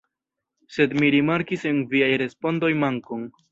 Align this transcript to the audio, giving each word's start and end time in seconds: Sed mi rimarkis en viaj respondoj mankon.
Sed 0.77 0.95
mi 1.03 1.09
rimarkis 1.17 1.67
en 1.73 1.83
viaj 1.93 2.11
respondoj 2.25 2.73
mankon. 2.87 3.33